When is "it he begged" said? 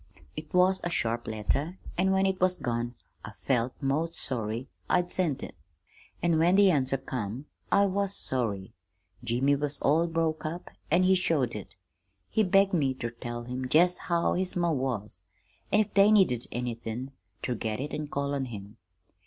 11.53-12.73